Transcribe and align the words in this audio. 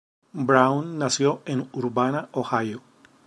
Brown 0.33 0.97
nació 0.97 1.43
en 1.45 1.69
Urbana, 1.73 2.27
Ohio. 2.31 2.81